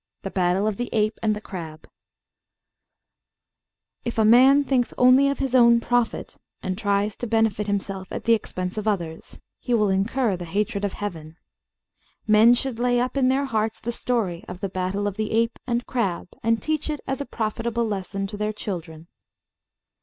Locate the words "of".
0.65-0.77, 5.29-5.37, 8.79-8.87, 10.83-10.93, 14.47-14.59, 15.05-15.17